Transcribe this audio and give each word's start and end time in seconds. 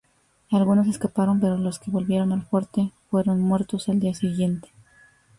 Algunos 0.49 0.87
escaparon, 0.87 1.39
pero 1.39 1.59
los 1.59 1.77
que 1.77 1.91
volvieron 1.91 2.31
al 2.31 2.41
fuerte, 2.41 2.91
fueron 3.11 3.39
muertos 3.39 3.87
al 3.87 3.99
día 3.99 4.15
siguiente. 4.15 4.69